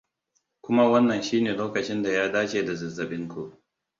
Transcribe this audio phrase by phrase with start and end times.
[0.61, 3.53] kuma wannan shine lokacin da ya dace da zazzaɓin ku